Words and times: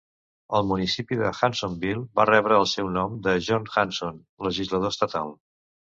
El 0.59 0.63
municipi 0.69 1.17
de 1.19 1.31
Hansonville 1.41 2.05
va 2.21 2.25
rebre 2.29 2.59
el 2.63 2.67
seu 2.71 2.89
nom 2.97 3.15
de 3.29 3.35
John 3.49 3.69
Hanson, 3.75 4.19
legislador 4.49 4.95
estatal. 4.99 5.35